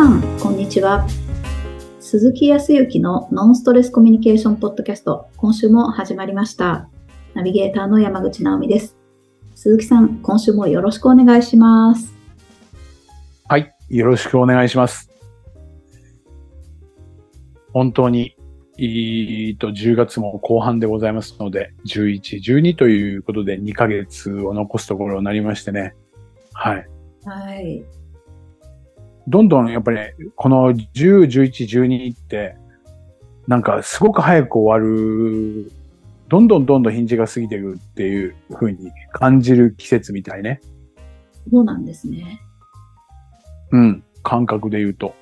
[0.00, 1.06] さん、こんにちは。
[2.00, 6.88] 鈴木康之のノンストレスコミュニケーションポッドキャスト、今週も始まりました。
[7.34, 8.96] ナビゲーターの山口直美です。
[9.54, 12.14] 鈴木さん、今週もよろしくお願いします。
[13.46, 13.70] はい。
[13.90, 15.10] よろしくお願いします。
[17.74, 18.38] 本当に、
[18.78, 25.94] えっと、10月も後半でございますので、11、12ということで2ヶ月を残すところになりましてね。
[26.54, 26.88] はい。
[27.26, 27.99] はい。
[29.30, 29.98] どんどんやっぱり、
[30.34, 32.56] この10、11、12って、
[33.46, 35.70] なんかすごく早く終わる、
[36.28, 40.60] どんどんどんどん日にちが過ぎていくっていう風に感じる季節みたいね。
[41.50, 42.40] そうなんですね。
[43.70, 44.04] うん。
[44.22, 45.14] 感覚で言うと。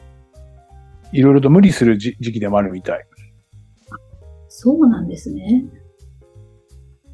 [1.12, 3.06] いろいろと無理する時時期でもあるみたい。
[4.48, 5.64] そうなんですね。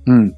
[0.07, 0.35] うん。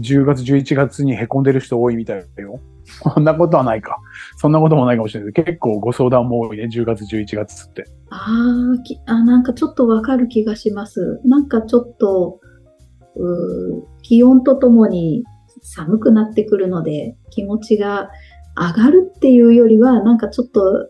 [0.00, 2.60] 10月、11月に凹んでる人多いみたいだよ。
[3.14, 3.98] そんなことはないか。
[4.36, 7.84] そんなこともないかもしれないけど、結構ご相談も多いね、10月、11月って。
[8.10, 8.26] あ
[9.06, 11.20] あ、なんかちょっとわかる気がします。
[11.24, 12.40] なんかちょっと、
[13.16, 15.24] うー気温とともに
[15.62, 18.10] 寒くなってくるので、気持ちが
[18.56, 20.88] 上がるっていうよりは、なんかちょっと、う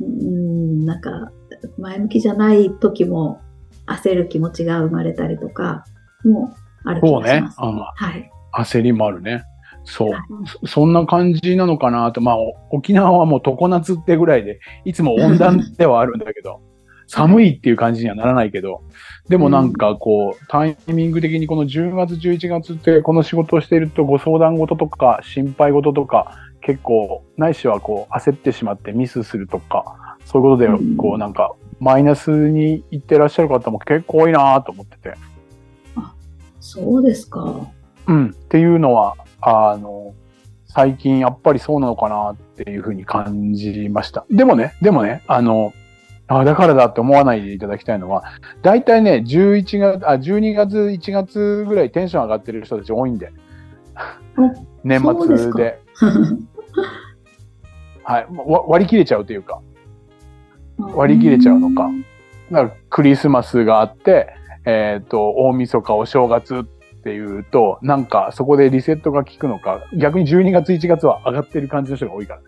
[0.00, 1.32] ーん、なんか
[1.78, 3.40] 前向きじゃない時も
[3.86, 5.84] 焦る気持ちが生まれたりとか、
[6.24, 6.52] も
[6.84, 7.50] ある気そうねがしま。
[7.50, 7.56] す。
[7.60, 8.30] あはい。
[8.54, 9.44] 焦りもあるね。
[9.88, 10.12] そう。
[10.62, 12.20] そそんな感じなのかなと。
[12.20, 16.60] まあ、お沖縄はもう常夏ってぐらいで、いつも温暖ではあるんだけど、
[17.08, 18.82] 寒いっていう感じにはならないけど、
[19.30, 35.14] でもなんかこう、タイミング的にこの10月、11月ってこの仕事をしているとご相談事とか心配事とか結構ないしはこう焦ってしまってミスするとか、そういうことでうんこうなんかマイナスに行ってらっしゃる方も結構多いなと思ってて。
[36.60, 37.70] そうですか。
[38.06, 38.26] うん。
[38.26, 40.14] っていうのは、あの、
[40.66, 44.26] 最近やっぱりそうなのかなっていうふうに感じました。
[44.30, 45.72] でもね、でもね、あの、
[46.26, 48.24] あだからだって思わないでいただきたいのは、
[48.62, 53.32] 大体ね、11月、あ、12月、1月ぐらいテンション上がってる人たち多いんで。
[54.84, 55.80] 年末で。
[58.04, 58.26] はい。
[58.30, 59.60] わ割り切れちゃうというか。
[60.78, 61.90] 割り切れちゃうのか
[62.52, 64.28] だからクリスマスがあって、
[64.64, 66.64] えっ、と、大晦日、お正月っ
[67.02, 72.46] ていうと、なんかそこでリセットが効くのか、逆に12月、1月は上がってる感じの人が多いからね。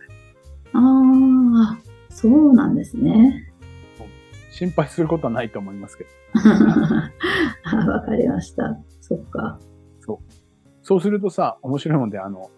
[0.72, 0.78] あ
[1.75, 1.78] あ、
[2.09, 3.53] そうなんですね。
[4.50, 6.11] 心配することはないと思いますけど。
[7.65, 8.77] あわかりました。
[9.00, 9.59] そっか。
[10.82, 12.50] そうするとさ、面白いもんで、あの、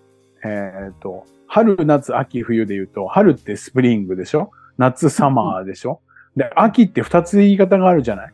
[0.44, 4.50] えっ、と、春、夏、秋、冬で言うと、春ってスプリングでしょ？
[4.78, 6.00] 夏、 summer でしょ？
[6.36, 8.32] で、秋って二つ言い方があるじゃない？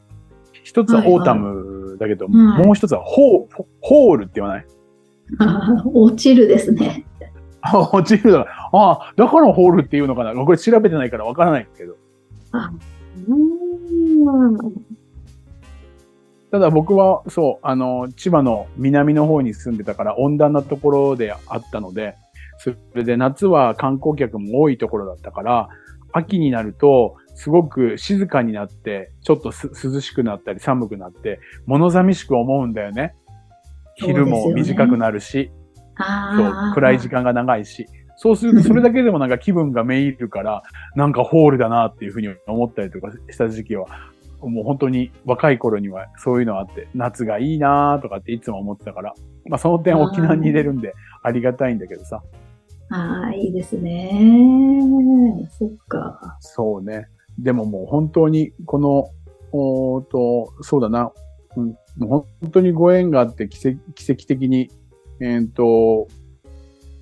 [0.64, 4.66] 一つは autumn だけど、はいはいもう一つはフォー、 fall って言わない？
[5.38, 7.04] あ 落ちるですね。
[7.60, 8.46] あ、落ちるだ。
[8.72, 10.34] ああ、だから fall っていうのかな？
[10.34, 11.96] これ調べてないからわからないけど。
[12.52, 12.70] あ
[13.28, 14.56] うん
[16.50, 22.14] ただ僕は、そう、あの、千葉の南の方に住んでたから温暖なところであったので、
[22.56, 25.69] それで夏は観光客も多いところだったから、
[26.12, 33.15] 秋になると、すごく静かになって、ちょっとす涼しくなったり寒くなって、物寂しく思うんだよね。
[33.94, 35.56] 昼も短くなるし、そう
[35.99, 37.87] あー暗い時間が長いし。
[38.16, 40.65] そうすると、それだけでもなんか気分がめいるから、
[40.97, 43.87] なんかホールだなっていうふうに思ったりとかした時期は、
[44.41, 49.15] もう本当に若い頃にはそういうのあって、夏がいいなとかっていつも思ってたから、
[49.49, 52.20] まあその点沖縄に入れるんでありがたいんだけどさ。
[52.91, 55.49] ああ、いいですね。
[55.56, 56.37] そっか。
[56.41, 57.06] そうね。
[57.38, 59.10] でももう本当にこの、
[59.53, 61.12] おと、そうだな、
[61.56, 61.66] うん、
[61.97, 64.71] もう本当にご縁があって奇跡奇跡的に、
[65.21, 66.09] えっ、と、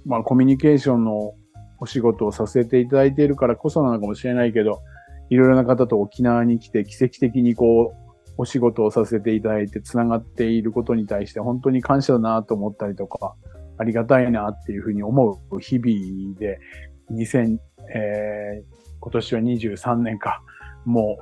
[0.05, 1.35] まあコミュニケーションの
[1.79, 4.81] お仕事をさせていただいているからこそなのかもしれないけど、
[5.29, 8.07] いろいろな方と沖縄に来て奇跡的にこう、
[8.39, 13.35] お仕事をさせていただいて繋がっていることに対して本当に感謝だなと思ったりとか、
[13.79, 16.61] ありがたいなっていうふうに思う日々で、
[17.11, 17.59] 2000、
[17.95, 20.43] えー今年は23年か。
[20.85, 21.19] も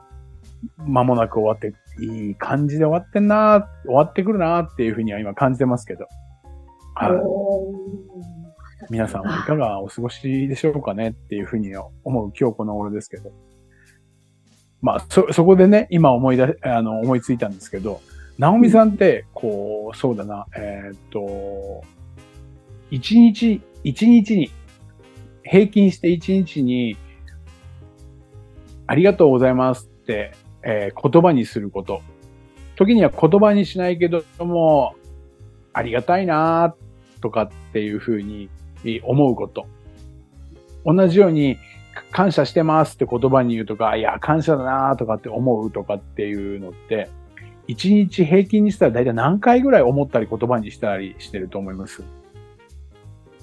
[0.78, 6.06] う、間もなく終わって、いい感じで終わってんな、終わってくるなっていうふうには今感じてますけど。
[6.94, 7.10] はい。
[8.88, 13.32] 皆さんはいかがお過ごしでしょうかねっていうふうに思う今日この頃ですけど。
[14.80, 18.00] まあ、そ、そこでね、今思い出、あの、思いついたんですけど、
[18.38, 21.82] ナオミさんって、こう、そうだな、えーっと、
[22.90, 24.50] 一日、一日に、
[25.42, 26.96] 平均して一日に、
[28.86, 30.32] ありがとうございますって、
[30.62, 32.02] えー言葉にすること。
[32.76, 34.94] 時には言葉にしないけども、
[35.72, 36.74] ありがたいな
[37.20, 38.48] とかっていうふうに
[39.04, 39.66] 思うこと。
[40.84, 41.56] 同じように、
[42.10, 47.08] 感謝してますって言葉に言うとか、いや、感謝だなとかって思うとかっていうのって、
[47.68, 52.02] 一日平均にしたら大体何回ぐらい思ったり言葉にしたりしてると思います？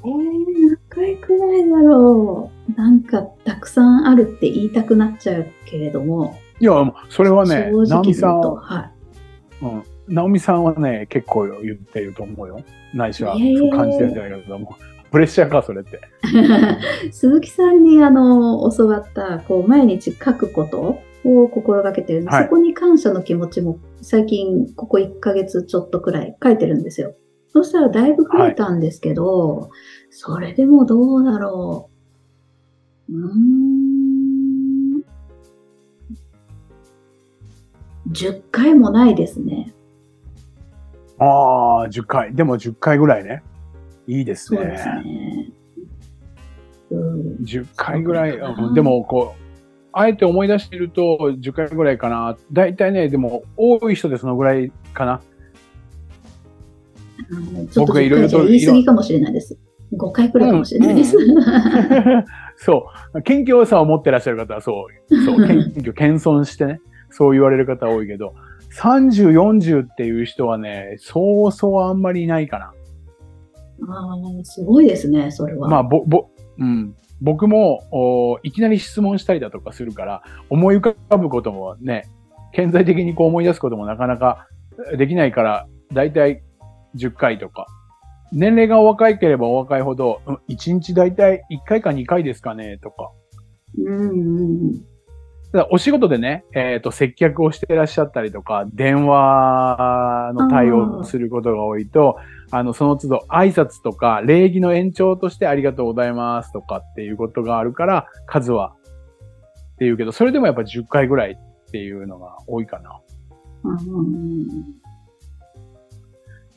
[0.04, 0.71] えー、
[1.02, 2.80] 何回くらいだろう。
[2.80, 6.38] なんか、たくさんあるって言いたくなっちゃうけれども。
[6.60, 6.72] いや、
[7.10, 8.92] それはね、正直美さん、と、は
[9.62, 12.62] うん、直美さんはね、結構言っていると思うよ。
[12.94, 15.10] ないしは、そう感じてるんじゃないかと思う。
[15.12, 16.00] プレッシャーか、それって。
[17.08, 17.12] い。
[17.12, 27.16] 鈴木さんに、あの、教わった、こう、毎日書くことを心がけてるんで、はいそこに感謝の気持ちも、最近、ここ1ヶ月ちょっとくらい書いてるんですよ。
[27.54, 29.70] そしたらだいぶ増えたんですけど、
[30.10, 31.90] それでもどうだろ
[33.10, 33.14] う。
[33.14, 33.62] うーん。
[38.12, 39.74] 10回もないですね。
[41.20, 42.34] ああ、10回。
[42.34, 43.44] でも10回ぐらいね。
[44.08, 44.60] いいですね。
[44.60, 45.52] そうですね。
[46.92, 48.38] うん、10回ぐらい。
[48.38, 49.42] そうんでも、こう、
[49.94, 52.38] あえて思い出していると10回ぐらいかな。
[52.52, 55.22] だいたいね、でも、多い人でそのぐらいかな。
[57.32, 59.58] あのちょっと僕がいろいろと10回じゃ言い過ぎかもしれないです。
[59.94, 61.18] 5回くらいかもしれないです。
[62.58, 63.22] そう。
[63.24, 65.16] 謙虚さを持ってらっしゃる方はそう。
[65.26, 65.38] そう。
[65.48, 66.80] 謙虚、謙遜してね。
[67.10, 68.34] そう言われる方多いけど、
[68.78, 72.74] 30、40っていう人はね、そうそうあんまりいないかな。
[73.90, 75.68] ああ、すごいですね、それは。
[75.68, 76.96] まあ、ぼ、ぼ、うん。
[77.22, 82.06] 僕も、おいきなり質問したりだとかするから、思い浮かぶこともね、
[82.54, 84.48] 顕在的にこう思い出すこともなかなか
[84.98, 86.42] できないから、だいたい
[86.96, 87.68] 10回とか。
[88.32, 93.12] 年齢がお若いければお若いほど、うん1日だいたい1回か2回ですかね、とか。
[93.78, 94.92] うんうん
[95.52, 102.16] ただお仕事でね、えっ、と、接客をしていらっしゃったりとか、電話の対応をすることが多いと、
[102.52, 108.76] あの、その都度挨拶とか、礼儀の延長としてありがとうございますとかっていうことがあるから、数は
[109.74, 113.02] っていうけど、それでもやっぱ10回ぐらいっていうのが多いかな。
[113.64, 114.81] うんうん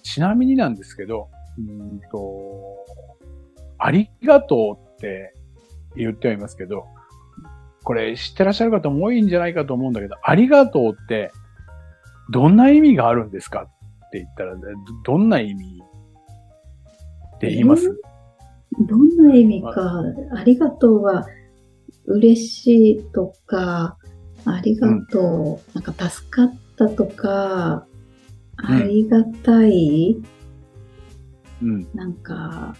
[0.05, 1.29] ちなみになんですけど、
[1.59, 2.87] うーんと、
[3.79, 5.35] ありがとうって
[5.97, 6.85] 言ってはいますけど、
[7.83, 11.33] これ知ってらっしゃる方も多いんじゃないかと思うんだけど、ありがとうって
[12.31, 14.61] どんな意味があるんですかって言ったら、ど
[15.05, 15.83] どんな意味
[17.37, 17.99] って言います、
[18.87, 20.03] どんな意味か、
[20.37, 21.27] ありがとうは、
[22.07, 23.97] 嬉しいとか、
[24.45, 27.94] ありがとう、なんか助かったとか、うん
[28.57, 30.17] ありがたい、
[31.63, 31.87] うん。
[31.95, 32.77] なんか、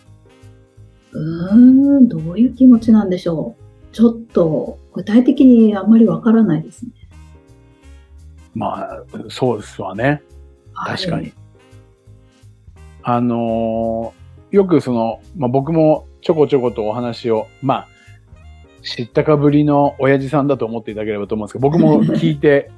[1.13, 1.55] うー
[2.01, 3.95] ん、どういう気持ちなんでしょう。
[3.95, 6.93] ちょっと、具体的にあんまりわからないですね。
[8.55, 10.23] まあ、そうですわね。
[10.75, 11.23] 確かに。
[11.23, 11.33] はい。
[13.03, 14.25] あのー
[14.55, 17.89] よくその、まあ、僕もちょこちょことお話を、まあ、
[18.83, 22.71] 知ったかぶりの親父さんだと思っていただければと思うんですけど、僕も聞いて、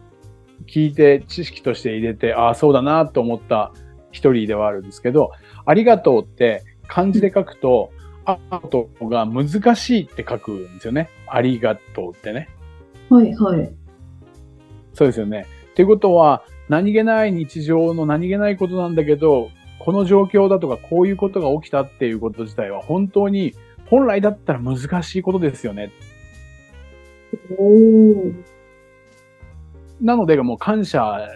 [0.66, 3.72] 聞いて知識として入れて、ああ、そうだなと思った
[4.10, 5.32] 一人ではあるんですけど、
[5.64, 7.90] ありがとうって漢字で書くと、
[8.24, 8.38] あ
[8.70, 11.08] とが難しいって書くんですよね。
[11.28, 12.48] ありがとうってね。
[13.08, 13.72] はい、はい。
[14.94, 15.46] そうですよね。
[15.70, 23.54] っていうことは、何気ない日常の何気ないことなんだけど、この状況だとかこういうことが起きたっていうこと自体は本当に
[23.88, 25.92] 本来だったら難しいことですよね。
[27.56, 28.55] おー。
[30.00, 31.28] なのでもう感謝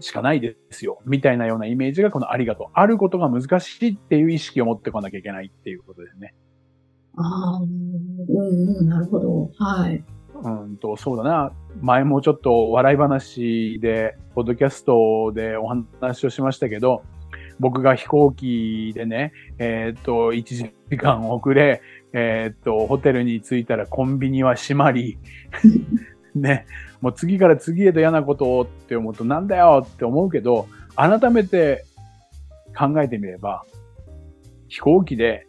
[0.00, 1.00] しかないですよ。
[1.04, 2.66] みたいなようなイメージがこのありがとう。
[2.74, 6.34] あることが難しいっていう意識を持ってこなきゃいけないっていうことですね。
[7.16, 9.50] ああ、うんうん、なるほど。
[9.58, 10.04] はい。
[10.42, 11.52] うんと、そうだな。
[11.80, 15.68] 前もちょっと笑い話で、ポッドキャストでお
[16.00, 17.02] 話をしましたけど、
[17.60, 25.18] 僕が飛行機でね、えっ、と、1時間遅れ、えっ、と、ホテルに着いたらコンビニは閉まり、
[26.40, 26.66] ね、
[27.00, 31.84] もう次から次へと嫌なことをって思うとなんだよって思うけど、改めて
[32.76, 33.64] 考えてみれば、
[34.68, 35.46] 飛行機で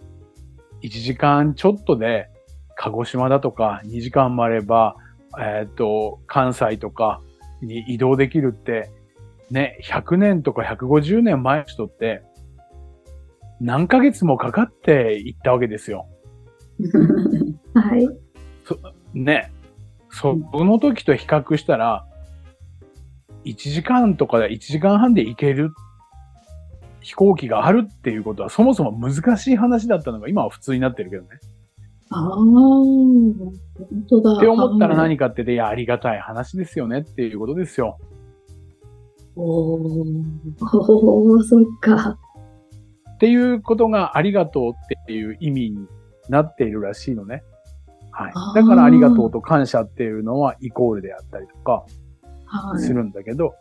[0.84, 2.30] 1時間ちょっとで
[2.76, 4.96] 鹿児島だとか2時間もあれば、
[5.40, 7.22] えっ、と、関西とか
[7.62, 8.92] に移動できるって、
[9.50, 12.24] ね、100年とか150年前の人って、
[13.60, 16.08] 何ヶ月もかかって行ったわけですよ。
[17.74, 18.08] はい。
[19.14, 19.52] ね。
[20.16, 22.06] その時と比較したら、
[23.44, 25.74] 1時間とかで1時間半で行ける
[27.02, 31.28] 飛行機があるっていうことはそもそも難しい話だったのが今は普通になってるけどね。
[32.12, 33.54] ああ、本
[34.10, 34.38] 当だ。
[34.38, 37.98] って思ったらはい何かってで、いや、ありがたい話ですよねっていうことですよ。
[39.36, 39.82] おー
[40.62, 42.18] おー、 そっか。
[43.16, 45.88] っていうことがありがとうっていう意味に
[46.30, 47.44] なっているらしいのね。
[48.18, 51.86] はいだからありがとうと感謝っていうのはイコールであったりとか
[52.46, 52.82] はい。
[52.82, 53.56] するんだけど、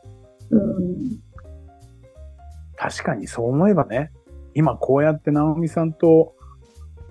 [0.50, 1.20] うん。
[2.76, 4.12] 確かにそう思えばね、
[4.54, 6.34] 今こうやって直美さんと、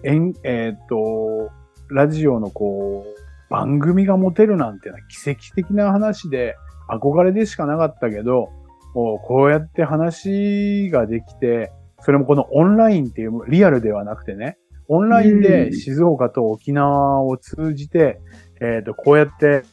[0.03, 1.49] えん、えっ、と、
[1.89, 6.55] ラジオのこう、番組が持てるなんてのは奇跡的な話で、
[6.89, 8.49] 憧れでしかなかったけど、
[8.93, 11.71] もうこうやって話ができて、
[12.01, 18.19] それもこのオンラインっていう、リアルではなくてね、オンラインで静岡と沖縄を通じて、
[18.61, 19.63] えっ、と、こうやって、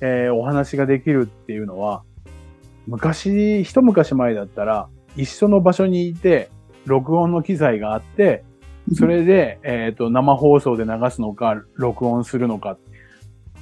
[0.00, 2.02] えーお話ができるっていうのは、
[2.86, 6.50] 昔、一昔前だったら、一緒の場所にいて、
[6.84, 8.44] 録音の機材があって、
[8.94, 12.76] それで、えっ、と、生放送で流すのか、録音するのか。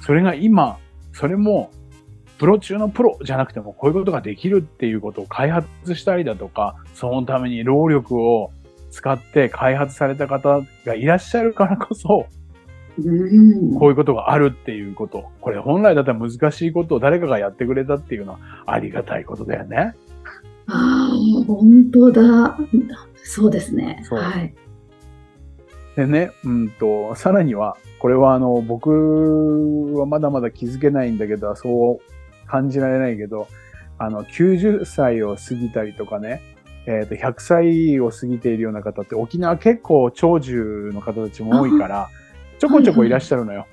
[0.01, 0.77] それが今、
[1.13, 1.71] それも、
[2.39, 8.51] プロ中のプロじゃなくても、こういうことができるっていうことを開発したりだとか、そのために労力を
[8.91, 12.27] 使って開発された方がいらっしゃるからこそ、
[12.97, 13.73] うん。
[13.79, 15.31] こういうことがあるっていうこと。
[15.39, 19.95] これ本来だったら難しいことを誰かがやってくれたっていうのはありがたいことだよね。
[20.67, 22.57] ああ、本当だ。
[23.23, 24.03] そうですね。
[24.09, 24.53] はい。
[25.95, 33.47] でね、うんと、さらには、これはあの、僕はまだまだ気づけないんだけど、そう感じられないけど、
[33.97, 36.41] あの、90歳を過ぎたりとかね、
[36.87, 42.09] えっ、と、100歳を過ぎているような方って沖縄結構長寿の方たちも多いから、
[42.59, 43.67] ちょこちょこいらっしゃるのよ。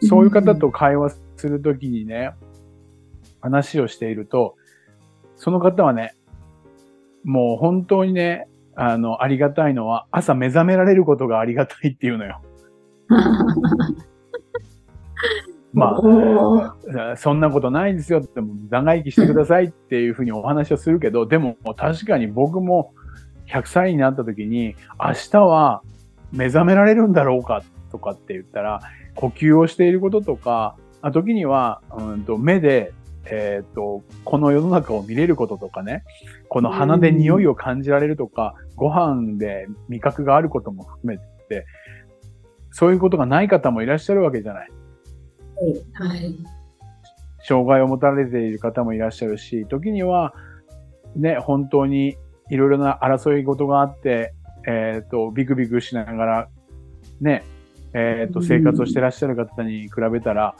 [0.00, 2.34] いそういう方と会話するときにね、
[3.40, 4.56] 話をしていると、
[5.36, 6.14] その方はね、
[7.24, 12.40] もう本当にね、あの、ありがたいのは、朝目覚められることがありがたいっていうのよ。
[15.76, 18.40] まあ、そんなことないですよって、
[18.70, 22.94] 長生きしてくださいっていうふうにお話をするけど、でも確かに僕も
[23.52, 25.82] 100歳になった時に、明日は
[26.32, 28.80] 目覚められるんだろうかとかって言ったら、
[29.16, 32.94] 呼吸をしていることとか、あ時には、うんと目で、
[33.26, 36.04] えっ、と、この世の中を見れることとかね、
[36.48, 41.18] この鼻で匂いを感じられるとか、ご飯で味覚があることも含め
[41.50, 41.66] て、
[42.70, 44.70] そういうことがない方もいらっしゃるわけじゃない。
[45.94, 46.36] はい。
[47.40, 50.34] 障害を持たれている方もいらっしゃるし、時には、
[51.14, 52.16] ね、本当に
[52.50, 54.34] いろいろな争い事があって、
[54.66, 56.48] えっ、と、ビクビクしながら、
[57.20, 57.44] ね、
[57.94, 60.56] えっ、と、うん生活をしてらっしゃる方に比べたら、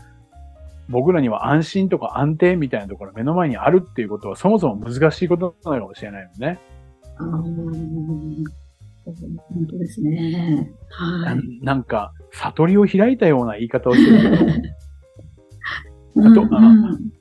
[0.88, 6.60] 僕らには安心とか安定みたいなところが目の前にあるっていうことはそもそも難しいことなのかもしれないよね。
[7.18, 8.66] あー
[9.06, 10.68] 本当ですね。
[10.90, 11.18] は。
[11.18, 14.52] ないなんか、悟りを開いたような言い方をしてるけど、
[16.16, 17.12] うんとうん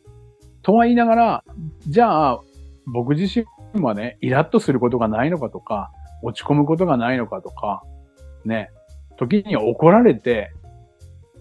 [0.62, 1.44] とは言いながら、
[1.88, 2.42] じゃあ、
[2.88, 5.92] 僕自身はね、イラッとすることがないのかとか、
[6.24, 7.84] 落ち込むことがないのかとか、
[8.46, 8.72] ね、
[9.18, 10.52] 時には怒られて、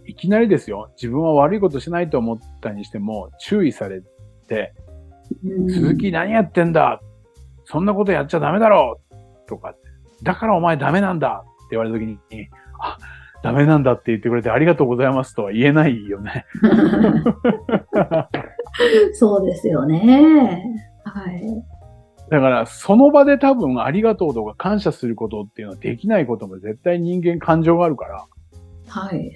[0.07, 4.03] いきなりですよ、自分は悪いことしないと思ったにしても、注意され
[4.47, 4.75] て、
[5.43, 5.71] うん。
[5.71, 7.01] 鈴木何やってんだ
[7.65, 9.75] そんなことやっちゃダメだろうとか、
[10.23, 12.19] だからお前ダメなんだって言われた時に、
[12.79, 12.99] あ、
[13.45, 16.47] ダメなんだって言ってくれてありがとうございますとは言えないよね。
[19.13, 20.63] そうですよね。
[21.05, 21.43] はい。
[22.31, 28.25] だから、その場で多分ありがとうとか感謝することっていうのはできないことも絶対人間感情があるから、
[28.89, 29.19] はい。
[29.19, 29.33] はい。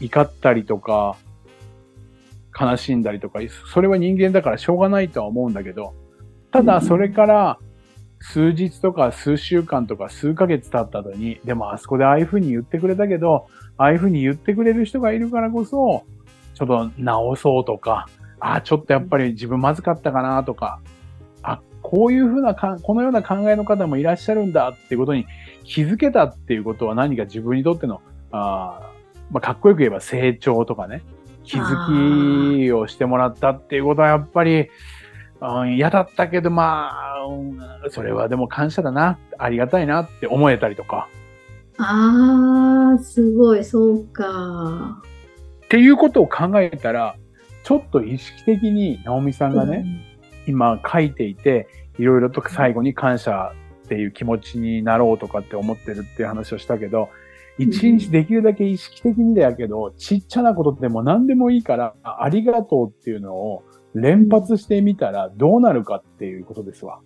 [0.00, 1.14] 怒ったりとか、
[2.60, 3.38] 悲しんだりとか、
[3.72, 5.94] それは人間だからしょうがないとは思うんだけど、
[6.50, 7.58] ただそれから
[8.20, 13.46] 数日とか数週間とか数ヶ月経った後に、でもあそこでああいうふうに言ってくれたけど、
[13.76, 16.04] ああいうふうに言ってくれる人がいるからこそ、
[16.54, 18.08] ちょっと直そうとか、
[18.40, 20.80] ああ、ちょっとやっぱり自分まずかったかなとか、
[21.42, 25.26] あ、こういうふうなか、このような考えの方もいらっしゃるんだっていうことに
[25.64, 28.00] 気づけたっていうことは何か自分にとっての、
[28.32, 28.90] あ
[29.30, 31.02] まあ、かっこよく言えば成長とかね、
[31.44, 34.68] 気づきをしてもらったっていうことはやっぱり、
[35.40, 37.58] うん嫌だったけど、まあ、うん
[37.90, 41.08] それはでも感謝だな、ありがたいなって思えたりとか、
[41.78, 45.00] ああ、すごい、そうか。
[45.64, 47.16] っていうことを考えたら、
[47.62, 49.84] ちょっと意識的に直美さんがね、
[50.46, 51.68] 今書いていて、
[51.98, 53.52] いろいろと最後に感謝
[53.84, 57.10] っていう気持ちになろうとかって思ってるっていう話をしたけど、
[57.58, 63.62] 一日できるだけ意識的にだやけど、ちっちゃなことでも何でもいいから、あありがとうっていうのを
[64.00, 67.00] 連発してみたらどうなるかっていうことですわ。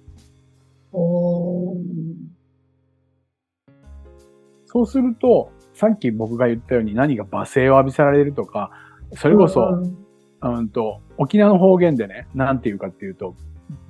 [4.67, 8.71] そうすると、さっき僕が言ったように何か罵声を浴びせられるとか、
[9.15, 9.97] それこそ、うん
[10.43, 13.37] うんと、沖縄の方言でね、なんて言うかっていうと、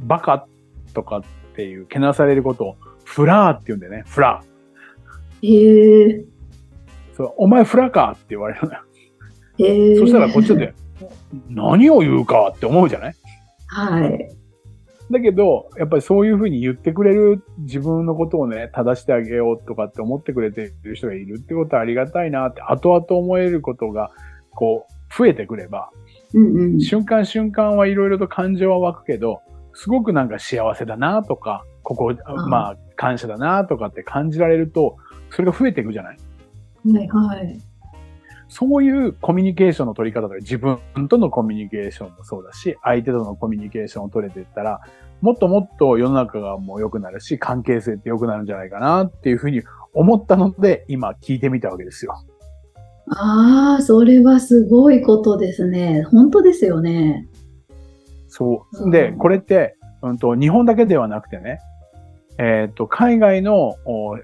[0.01, 0.47] バカ
[0.93, 1.23] とかっ
[1.57, 5.47] ていう、けなされることを、フラーって言うんだよね、フラー。
[5.47, 6.25] へえ。
[7.17, 8.81] そう、お前フラかって言われるのよ。
[9.59, 10.75] えー、そしたらこっちで、
[11.49, 13.15] 何を言うかって思うじゃない？
[13.69, 14.29] はい。
[15.11, 24.11] だけど、やっぱりそういうふうに言ってくれる自分のことをね、正してあげようとかって思ってくれてる人がいるってことはありがたいなって、後々思えることが、
[24.55, 25.91] こう、増えてくれば、
[26.33, 26.81] うんうん。
[26.81, 29.43] 瞬間瞬間はいろいろと感情は湧くけど、
[29.75, 32.15] すごくなんか幸せだなとか、ここ、
[32.49, 34.97] まあ、感謝だなとかって感じられると、
[35.31, 36.17] それが増えていくじゃない？
[36.87, 37.61] はいはい。
[38.53, 40.79] そういうコミュニケーションの取り方とか、自分
[41.09, 44.83] とのコミュニケーションもそうだし、相手とのコミュニケーションを取れていったら、
[45.23, 49.63] もっともっと世の中がもう良くなるし、関係性って良くなるんじゃないかなっていうふうに
[49.95, 52.13] 思ったので、今聞いてみたわけですよ。
[53.09, 56.03] ああ、それはすごいことですね。
[56.03, 57.31] 本当ですよね。
[58.29, 58.91] そう。
[58.91, 61.59] で、うんこれって、うんと、日本だけではなくてね、
[62.37, 64.19] えっ、と、海外の、お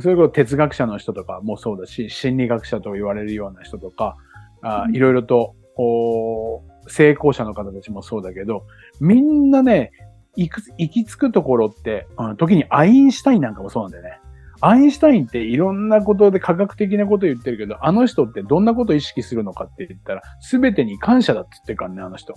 [0.00, 4.16] それこそ哲学者の人とかもそうだし、心理学者と言われるような人とか、
[4.62, 8.64] あうんいろいろと、お成功者の方たちもそうだけど、
[9.00, 9.92] みんなね、
[10.36, 14.20] 行く、行き着くところって、うん時にアインシュタインなんかもそうなんだよね。
[14.62, 22.34] アインシュタインっていろんなことで科学的なこと言ってるけど、あの人ってどんなことを意識するのかって言ったら、すべてに感謝だって言ってるからね、あの人。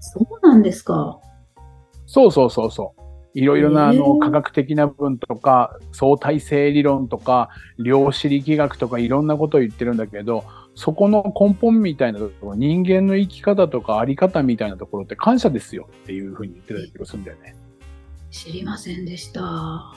[0.00, 1.18] そうなんですか？
[2.06, 3.01] そうそうそうそう。
[3.34, 7.48] いろいろな、あへの、ー科学的な部分とか、相対性理論とか、
[7.78, 17.54] 量子力学とかいろんなことを言ってるんだけど、そこの根本みたいなところ、人間の生き方とかあり方みたいなところって感謝ですよっていうふうに言ってたりするんだよね。
[18.30, 19.94] 知りませんでした。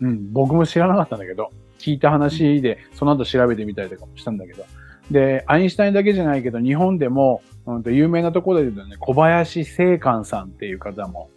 [0.00, 4.64] うん、僕も知らなかったんだけど、聞いた話で、その後調べてみたりとかもしたんだけど。
[5.10, 11.30] で、アインシュタインだけじゃないけど、日本でも、うんと有名なところで言うとね、小林聖寛さんっていう方も、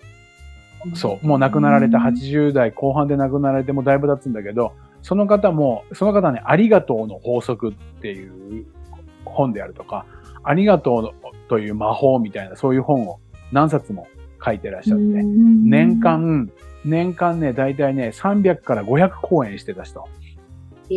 [0.93, 8.27] そう、もう亡くなられた80代後半で亡くなられてもうだいぶ経つんだけど、その方も、その方はね、ありがとうの法則ってい
[8.59, 8.65] う
[9.25, 10.05] 本であるとか、
[10.44, 13.20] ありがとうという魔法みたいな、そういう本を
[13.51, 14.07] 何冊も
[14.44, 16.00] 書いてらっしゃって、年年。
[16.00, 16.51] 間、
[16.83, 20.07] 年間ね、だいたいね、300から500公演してた人。
[20.89, 20.96] え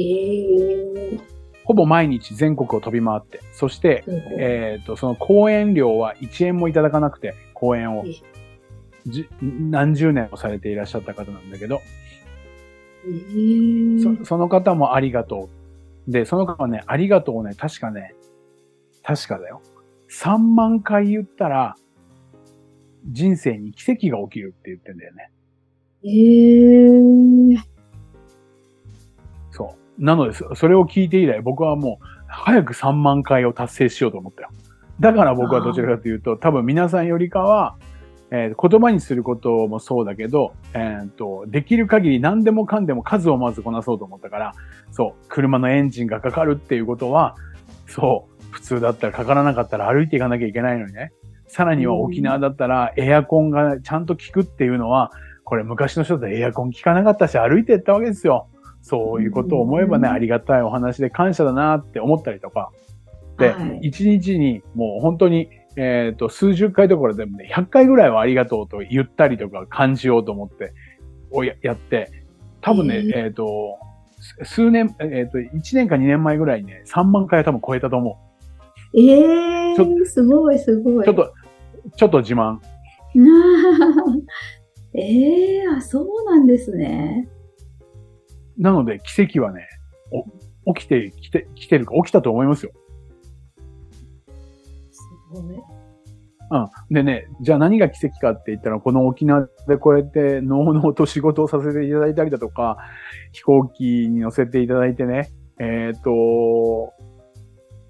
[1.14, 1.34] え。
[1.64, 4.04] ほぼ毎日全国を飛び回って、そして、
[4.38, 8.04] えっ、と、その講演料は1円もいただかなくて、講演を。
[8.06, 8.33] え
[9.06, 11.80] じ何十年もされていらっしゃった方なんだけど、
[13.06, 15.48] えそその方もありがと
[16.08, 16.10] う。
[16.10, 18.14] で、その方はね、ありがとうをね、確かね、
[19.02, 19.60] 確かだよ。
[20.10, 21.76] 3万回言ったら、
[23.06, 25.30] 人生に奇跡が起きるって言ってんだよね。
[26.04, 27.74] ええ
[29.50, 30.04] そう。
[30.04, 34.48] なので、そそれを聞いて以来、僕はもう、早く3万回を達成しようと思ったよ。
[35.00, 37.76] だから僕はどちらかというと、多分皆さんよりかは、
[38.30, 44.54] えー言葉にすることもそうだけど、えーと、できる限り何でもかんでも数をまずこなそうと思ったから、
[44.90, 47.36] そう、車のエンジンがかかるっていうことは、
[47.86, 51.12] そう、普通だったらかからなかったら歩いていかなきゃいけないのにね。
[51.46, 55.12] さらには沖縄だったらエアコンがちゃんと効くっていうのは、
[55.44, 58.48] これ昔の人ってエアコン効かなかったし歩いていったわけですよ。
[58.82, 62.70] そういうことを思えばね、うんありがたいお話で感謝だなって思ったりとか。
[63.38, 70.72] ではい、一、日にもう本当に、えっ、と、数十回どころでもね、100回ぐらいはありがとうと言ったりとか感じようと思って、
[71.30, 72.24] をややって、
[72.60, 73.78] 多分ね、へえっ、と、
[74.20, 78.18] す数年、えっ、と、1年か2年前ぐらいにね、3万回は多分超えたと思
[78.96, 81.02] ええちょすごいすごう。
[81.02, 81.04] い。
[81.04, 81.32] ちょっと、
[81.96, 82.58] ちょっと自慢。
[84.94, 87.28] ええあ、そうなんですね。
[88.56, 89.66] なので、奇跡はね、
[90.64, 92.72] お起きてきて、来てるか、起きたと思いますよ。
[96.50, 96.94] うん。
[96.94, 102.78] でね、じゃあ何が奇跡かって言ったら、この沖縄でこうやって、のうのうと仕事をさせていただいたりだとか、
[103.32, 106.92] 飛行機に乗せていただいてね、えっ、と、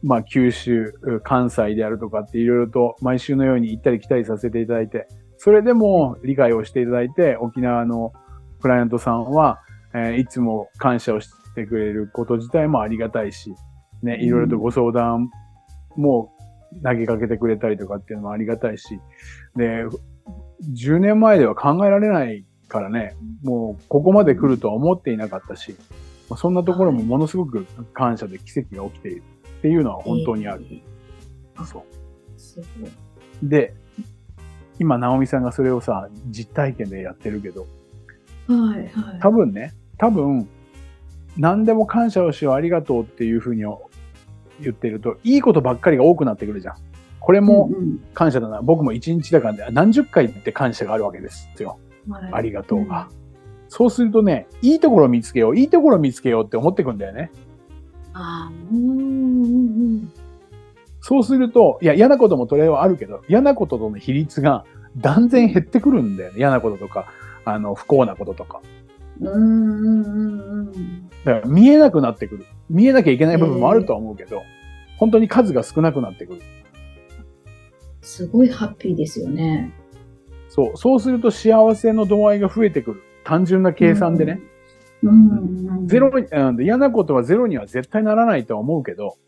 [0.02, 8.12] まあ、九州、関西であるとかっていろいろと毎週のように行ったり来たりさせていただいて、それでも理解をしていただいて、沖縄の
[8.60, 9.60] クライアントさんは、
[9.94, 13.54] えーいつも感謝をしてくれること自体もありがたいし、
[14.02, 15.30] ね、いろいろとご相談
[15.96, 16.33] も
[16.82, 19.00] 投げかけてくれたりとかっていうのもありがたいし、
[19.56, 19.84] で、
[20.72, 25.76] 10年前では考えられないからね、もうここまで来るとは思っていなかったし、
[26.28, 29.22] まあそんなところもものすごく感謝で奇跡が起きている
[29.58, 30.66] っていうのは本当にある。
[30.70, 31.78] ええそ。
[31.80, 31.84] う。
[33.42, 33.74] で、
[34.78, 37.66] 今、直美さんがそれをさ、実体験でやってるけど、
[38.46, 39.20] はいはい。
[39.20, 40.48] 多分ね、多分、
[41.36, 43.64] 何でも感謝をしよう、ありがとうっていうふうに
[44.60, 46.74] 言ってると、いいことばっかりが多くなってくるじゃん。
[47.20, 48.60] これもうんうん感謝だな。
[48.60, 51.78] 僕も一日だからね、何十回って感謝があるわけですよ。
[52.08, 53.08] はいありがとうが。
[53.68, 57.30] そうするとね、いいところ見つけよう、いいところ見つけようって思ってくんだよね。
[58.12, 60.12] ああ、うんうん
[61.00, 64.64] そうすると、いや、嫌なこともそれはあるけど、嫌なこととの比率が
[64.96, 66.38] 断然減ってくるんだよね。
[66.38, 67.12] 嫌なこととか、
[67.44, 68.62] あの、不幸なこととか。
[69.20, 69.28] うん。
[69.28, 71.08] うんうん。
[71.24, 72.46] だから見えなくなってくる。
[72.68, 74.42] 見えなきゃいけない部分もあるとは思うけど、
[74.98, 76.42] 本当に数が少なくなってくる。
[78.02, 79.72] すごいハッピーですよね。
[80.48, 80.76] そう。
[80.76, 83.02] そうすると幸せの度合いが増えてくる。
[83.24, 84.40] 単純な計算でね。
[85.02, 85.88] うんうんうん。
[85.88, 86.10] ゼロ
[86.60, 89.18] 嫌なことはゼロには絶対ならないとは思うけど、はい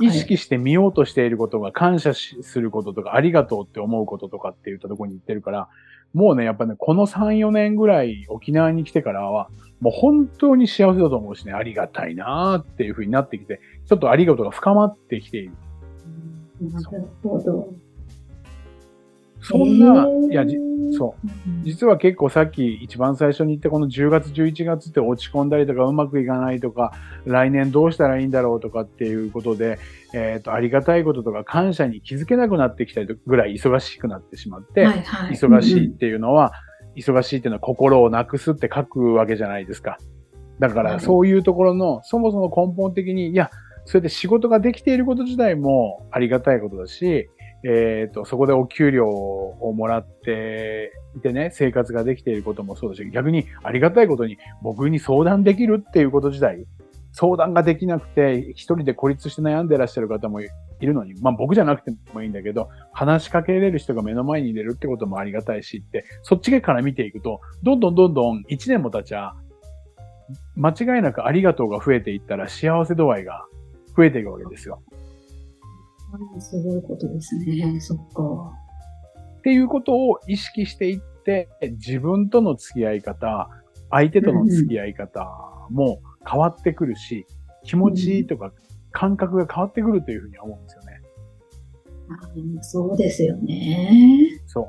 [0.00, 5.68] 意識して見ようとしていることが感謝しすることとか、ありがとうって思うこととかって言ったところに行ってるから、
[6.14, 9.48] もうね、やっぱね、この3、4年ぐらい沖縄に来てからは、
[9.80, 15.52] もう本当に幸せだと思うしね、ありがたいなーっていうふうになってきて、ちょっとありがとうが深まってきている。
[16.60, 17.72] なるほど。
[19.42, 20.56] そんな、いや、じ
[20.92, 21.26] そう。
[21.46, 26.92] うん実は結構さっき一番最初に言ったこの10月、11月って落ち込んだりとかうまくいかないとか、
[27.24, 29.78] 来年どうしたらいいんだろうとかっていうことで、
[30.12, 36.52] えっ、と、ありがたいこととか感謝に気づけなくなってきたりとぐらい忙しくなってしまって、はいはい忙しいっていうのは、
[36.96, 39.98] 忙しいっていうのは心をなくすって書くわけじゃないですか。
[40.58, 43.50] だかはいらそういうところの、そもそも根本的に、いや、
[43.84, 47.28] それで仕事ができていること自体もありがたいことだし、
[47.64, 56.66] えっ、と、そこでお給料をもらっていてね、生活ができていることもそうだし、逆にありがたいことに僕に相談できるっていうこと自体、
[57.12, 60.48] 相談ができなくて、一人で孤立して悩んでらっしゃる方もい
[60.80, 69.34] るのに、まあ僕じゃなくてもいいんだけど、話しかけれる人が目の前にいれるってこともありがたいしって、そっちから見ていくと、どんどんどんどん一年も経ちゃ、
[70.56, 73.44] 間違いなくありがとうが増えていったら幸せ度合いが
[73.96, 74.82] 増えていくわけですよ。
[76.38, 77.80] すごいことですね。
[77.80, 78.52] そっか。
[79.38, 81.48] っていうことを意識していって、
[81.78, 83.48] 自分との付き合い方、
[83.90, 85.26] 相手との付き合い方
[85.70, 87.26] も変わってくるし、
[87.64, 88.52] 気持ちとか
[88.90, 91.00] 感覚が変わってくるというふうに思うんですよね。
[92.10, 94.40] あそうですよね。
[94.46, 94.66] そう。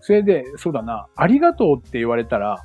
[0.00, 2.58] それで、そうだな、ありがとうって言われたら、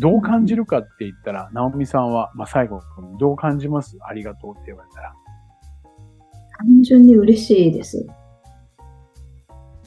[0.00, 2.80] どう感じるかって言ったら、ナオミさんは、まあ、最後、
[3.18, 3.98] どう感じます？
[4.00, 5.14] ありがとうって言われたら。
[6.62, 8.06] 単純に嬉しいです。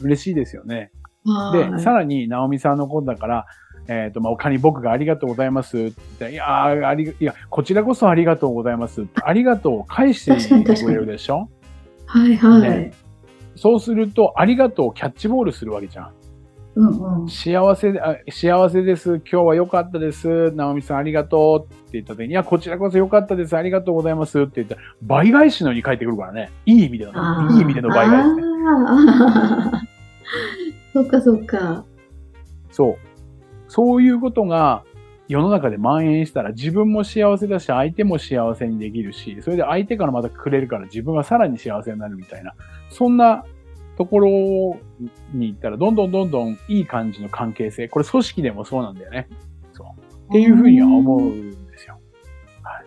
[0.02, 0.92] 嬉しいですよね。
[1.26, 3.46] はいで、さらに、ナオミさんのことだから、
[3.88, 11.50] えっ、と、まあ、他に僕がありがとうございますっていやーありが、いや、こちらこそありがとうございますって、ありがとうを返してくれるでしょ？
[12.06, 12.62] はいはい。
[12.62, 12.94] ね
[13.56, 16.12] そうすると、ありがとうをキャッチボールするわけじゃん。
[16.76, 17.30] うんうん。
[17.30, 19.16] 幸せで、あ幸せです。
[19.16, 20.52] 今日は良かったです。
[20.52, 23.56] 直美さんありがとうって言った時に、いや、こちらこそ良かったです。
[23.56, 26.52] ありがとうございますって言ったら、倍返しのように返ってくるからね。
[26.66, 27.12] いい意味での
[27.52, 28.44] いい意味での倍返しね。
[30.94, 31.86] そっかそっか。
[32.72, 32.98] そう。
[33.68, 34.84] そういうことが
[35.28, 42.54] 世の中で蔓延したら自分も幸せだし、相手も幸せにできるし、それで相手からまたくれるから自分はさらに幸せになるみたいな、
[42.90, 43.44] そんな
[43.97, 44.79] ところ
[45.34, 49.27] に行ったら、どんどんどんどんいい感じの関係性、これ組織でもそうなんだよね。
[49.73, 49.88] そう。
[50.29, 51.99] っていうふうには思うんですよ。
[52.62, 52.86] はい。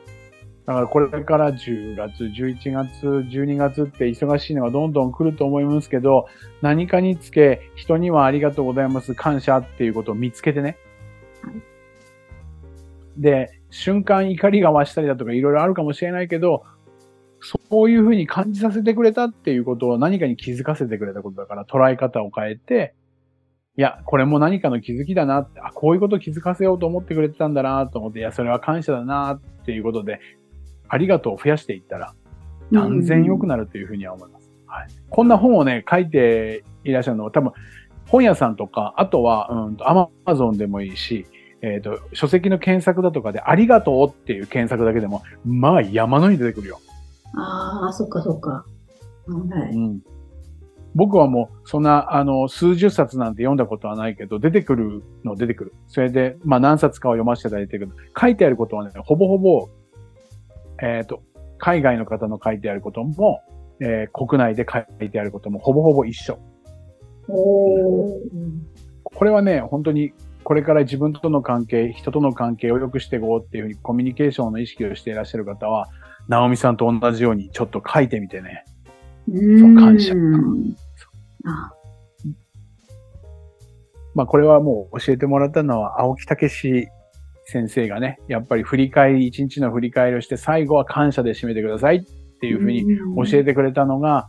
[0.67, 6.27] だからこれから10月、11月、12月って忙しいのがどんどん来ると思いますけど、
[6.61, 10.77] 何かにつけ、人にはありがとうございます、感謝っていうことを見つけてね。
[11.43, 11.55] はい
[13.19, 16.65] で、瞬間怒りが増したりだとかいろいろあるかもしれないけど、
[17.71, 22.95] そういうふうに感じさせてくれたっていうことを何かに気づかせてくれたことだから捉え方を変えて、
[23.77, 30.19] いや、これも何かの気づきだなって、あ、こういうこと気づかせようと思ってくれてたんだなと思って、いや、それは感謝だなっていうことで、
[30.89, 32.15] ありがとうを増やしていったら、
[32.73, 34.51] 断然良くなるというふうには思います。
[34.67, 34.89] はい。
[35.11, 37.53] こんな本をね、書いていらっしゃるのは多分、
[38.09, 41.27] 本屋さんとか、あとは、うんと、アマゾンでもいいし、
[41.61, 46.81] えっ、と、書籍の検索だとかで、ありがとうっていう検索だけでも、まあ山のように出てくるよ。
[47.35, 48.65] ああ、そっかそっか。
[49.27, 49.75] はい。
[49.75, 50.01] うん。
[50.95, 55.75] 僕はもう、そんな、あの、数十冊なんて読んだことはないけど、出てくるの出てくる。
[55.87, 59.69] それで、まあ何冊かを読ませていただいてるけど、書いてあることはね、ほぼほぼ、
[60.83, 61.23] えっ、と、
[61.59, 63.43] 海外の方の書いてあることも、
[63.81, 66.39] えー国内で書いてあることもほぼほぼ一緒。
[67.29, 68.21] おー。
[69.05, 70.13] これはね、本当に、
[70.43, 75.89] これから自分との関係、人との関係を良くしていこうっていうふうにコミュニケーションの意識をしていらっしゃる方は、
[76.29, 78.65] ナオミさんと同じようにちょっと書いてみてね。
[79.33, 79.77] うん。
[79.77, 80.15] 感謝。
[81.47, 81.73] あ。
[84.15, 86.89] まあこれはもう教えてもらったのは青木武史
[87.45, 92.03] 先生がね、やっぱり振り返り、一日の振り返りをして最後は感謝で締めてくださいっ
[92.41, 92.85] ていうふうに
[93.27, 94.29] 教えてくれたのが、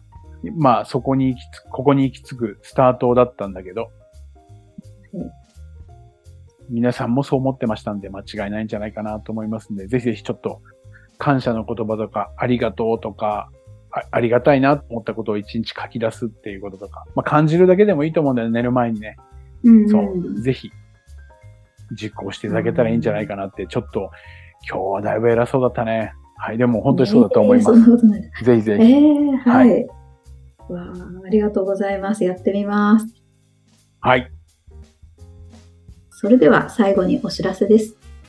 [0.58, 3.90] まあそこに行きつく、ここに行き着くスタートだったんだけど
[5.12, 5.32] うん、
[6.70, 10.62] 皆さんもそう思ってましたんで間違いないんじゃないかなと思いますんで、ぜひぜひちょっと
[11.20, 13.52] 感謝の言葉とか、ありがとうとか、
[13.92, 19.18] あありがたいなと思ったことを一日書き出すっていうこととか、まあ、感じるだけでもいいと思うんだよね、寝る前にね。
[19.64, 20.72] うんうんそう、ぜひ、
[21.92, 24.12] 実行していただけたらいいんじゃないかなって、ちょっと、
[24.70, 26.14] 今日はだいぶ偉そうだったね。
[26.38, 27.80] はい、でも本当にそうだと思います。
[27.80, 28.46] えー。
[28.46, 28.94] ぜひぜえひ。
[28.94, 29.58] ー、は。
[29.58, 29.88] はい
[30.70, 32.24] わあ、ありがとうございます。
[32.24, 33.08] やってみます。
[34.00, 34.32] はい。
[36.12, 37.99] それでは最後にお知らせです。